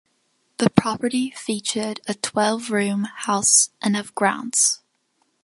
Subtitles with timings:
[0.57, 4.81] The property featured a twelve-room house and of grounds.